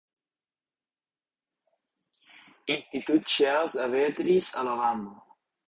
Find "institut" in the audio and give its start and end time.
2.65-3.27